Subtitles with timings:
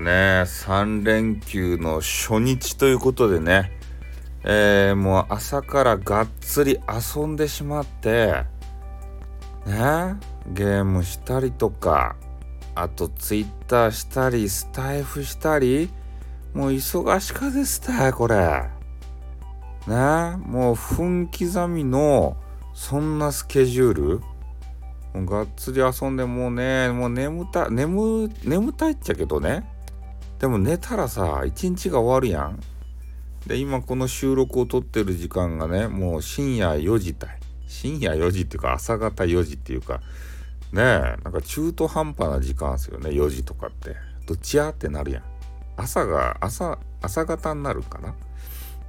[0.00, 3.70] ね、3連休の初日ということでね、
[4.42, 8.44] えー、もう朝からがっつり遊んでしまって、
[9.66, 10.16] ね、
[10.48, 12.16] ゲームしたりとか、
[12.74, 15.90] あとツイッターしたり、スタイフしたり、
[16.54, 18.36] もう忙しかですたこれ。
[19.86, 22.36] ね、もう分刻みの、
[22.74, 24.20] そんなスケジュール
[25.14, 29.64] もうがっつり遊んでもうね、もう眠た、眠、眠たいっちゃけどね。
[30.40, 32.58] でも寝たらさ、一日が終わるやん。
[33.46, 37.38] で、今この収録を撮ってる時間がね、もう深夜4時たい。
[37.66, 40.00] 深夜4時っていうか朝方4時っていうか、
[40.72, 43.94] ねえ、なんか中途半端な時間ですよね、4時とかって。
[44.26, 45.22] どっちやってなるやん。
[45.76, 48.14] 朝が、朝、朝方になるかな。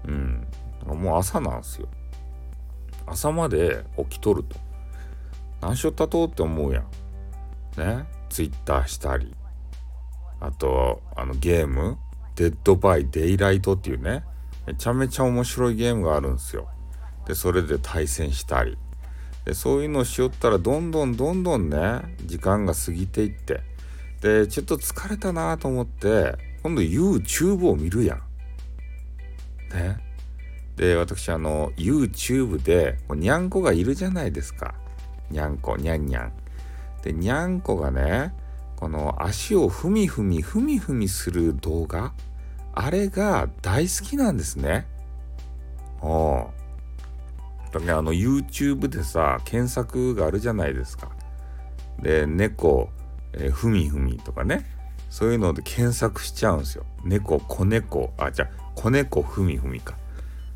[0.08, 0.48] うん。
[0.86, 1.90] もう朝なんすよ。
[3.06, 4.56] 朝まで起きとると。
[5.60, 6.84] 何しよったとって思うやん。
[7.78, 8.06] ね。
[8.30, 9.36] ツイッターしたり。
[10.42, 11.98] あと、あのゲーム、
[12.36, 14.24] デッドバイデイライトっていうね、
[14.66, 16.68] めちゃめちゃ面白いゲームがあるんですよ。
[17.28, 18.78] で、それで対戦したり。
[19.46, 23.62] で、そういうのをしよったら、どんどんどんどんね、時間が過ぎていって。
[24.22, 28.18] で、ちょっと疲れたなと思って、今度 YouTube を見るやん。
[29.74, 29.98] ね。
[30.76, 34.74] で、私、あの、YouTube で、にゃんこがいるじゃないですか。
[35.30, 36.34] にゃんこ、にゃんにゃん。
[37.04, 38.34] で、にゃんこがね、
[38.82, 42.14] この足をふみふみふみふみする動画、
[42.74, 44.88] あれが大好きなんですね。
[46.02, 46.50] お
[47.72, 51.12] だね、あの YouTube でさ、検索があるじゃないですか。
[52.02, 52.90] で、猫、
[53.34, 54.66] えー、ふみふみとかね。
[55.12, 56.84] そういうので検索しちゃうんですよ。
[57.04, 59.96] 猫、子猫、あ、じゃあ、子猫ふみふみか。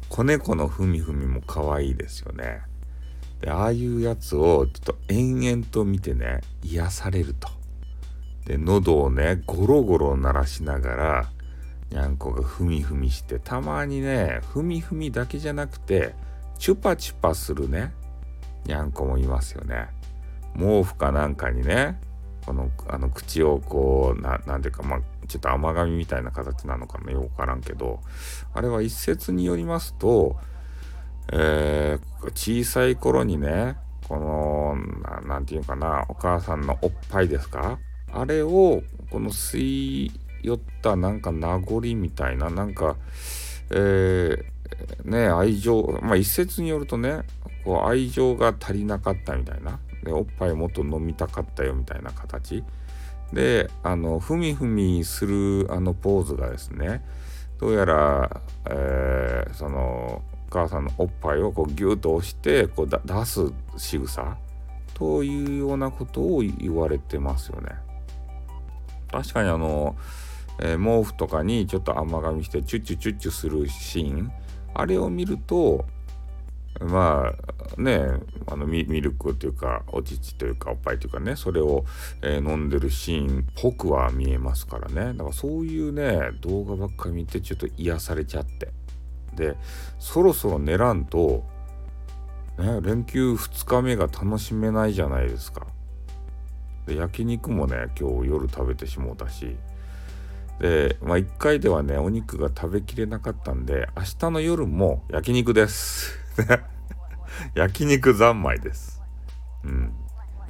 [0.09, 2.63] 子猫のふみふみも可愛いですよね。
[3.39, 7.64] でああいうやつをちょっと延々と見てね癒されると。
[8.45, 11.29] で喉をねゴロゴロ鳴らしながら
[11.89, 16.13] にゃんこがふみふみしてたまにねふみふみだけじゃなくて
[16.57, 17.91] チュパチュパするね
[18.65, 19.87] にゃんこもいますよね。
[20.57, 21.99] 毛布かなんかにね
[22.45, 27.99] このあの口をこうなんていうかまあちょっと甘噛みみたいな形なのかなよくわからんけど
[28.53, 30.37] あれは一説によりますと
[31.31, 34.77] えー、小さい頃にね、この、
[35.27, 37.79] なんていうかな、お母さんのおっぱいですか
[38.15, 38.81] あれを、
[39.11, 40.11] この吸い
[40.41, 42.95] 寄ったなんか名残みたいな、なんか、
[43.71, 47.21] えー、ね、愛情、まあ一説によるとね、
[47.63, 49.79] こう愛情が足りなかったみたいな。
[50.03, 52.63] で、おっぱいもっと飲みたかったよみたいな形。
[53.33, 57.03] で、あの、ふみふみするあのポーズがですね、
[57.59, 64.37] どうやら、えー、そのお、母さんのおっぱいをこうギュッと押してこう出す仕草
[64.93, 67.71] というようなことを言われてますよね。
[69.21, 69.95] 確かにあの、
[70.59, 74.31] えー、毛布とかにちょっと甘噛みしてチュッチュチュッチュするシーン
[74.73, 75.85] あれを見ると
[76.81, 77.33] ま
[77.77, 78.01] あね
[78.47, 81.85] あのミルクというかお乳というかおっぱいというかねそれを、
[82.21, 88.69] えー、飲んでるシーンっぽくは見えますからねだからそういうね動画ばっかり見てちょっと癒されちゃって。
[89.35, 89.57] で
[89.99, 91.43] そろそろ寝らんと、
[92.57, 95.67] ね、連休2日目が楽しめないじゃないですか。
[96.85, 99.57] で焼肉もね今日夜食べてしもうたし。
[100.59, 106.17] でまあ1回ではねお肉が食べきれなかったんで明日の夜も焼肉です。
[107.53, 109.01] 焼肉三昧です。
[109.63, 109.93] うん。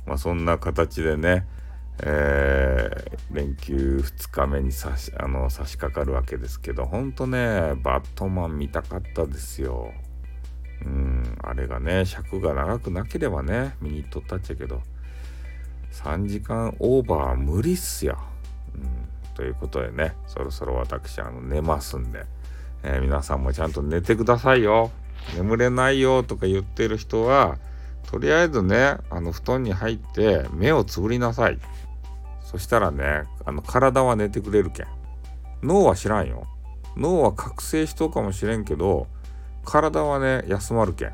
[0.06, 1.48] まあそんな形でね
[2.04, 9.94] えー、連休2日目に差しあの差し掛かるわけですけどほんとねバットマン見たかったですよ。
[10.84, 11.38] うん。
[11.42, 14.82] あれがね尺が長くなければね見に行っとったっちゃけど。
[15.96, 18.18] 3時間オーバー無理っすよ、
[18.76, 22.26] うん、ということでねそろそろ私あの寝ますんで、
[22.84, 24.92] えー、皆さんもちゃんと寝てくださいよ
[25.36, 27.58] 眠れないよとか言ってる人は
[28.10, 31.60] とりあえずねあの布団に入って目をつぶりなさい
[32.56, 34.88] そしたらね、あの、体は寝てくれるけん。
[35.62, 36.48] 脳は知らんよ。
[36.96, 39.08] 脳は覚醒しとうかもしれんけど、
[39.66, 41.14] 体はね、休まるけん。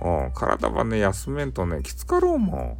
[0.00, 2.78] うん、体はね、休めんとね、きつかろうもん。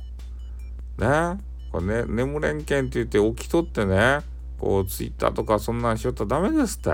[1.01, 1.41] ね。
[1.73, 4.21] これね、眠れんけんって言って起きとってね、
[4.59, 6.91] こう、ツイッターとかそんなんしよったらダメですって。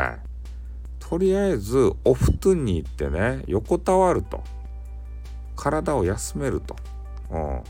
[0.98, 4.42] とりあえず、お布団に行ってね、横たわると。
[5.56, 6.76] 体を休めると。
[7.30, 7.62] うん、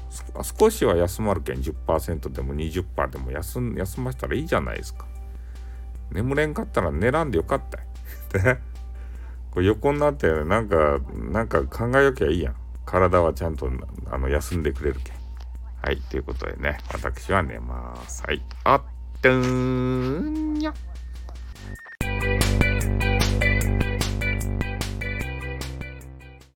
[0.59, 5.07] 少しは休まるけん10%でも20%でも休休ましたらいいじゃないですか。
[6.13, 7.79] 眠れんかったら寝らんでよかった。
[8.39, 8.59] で、
[9.51, 12.55] これ横になってなんか、なんか考えよきゃいいやん。
[12.85, 13.71] 体はちゃんと
[14.11, 15.16] あの休んでくれるけん。
[15.83, 18.23] はい、ということでね、私は寝ます。
[18.27, 18.83] はい、あっ、
[19.23, 20.75] とーんよっ。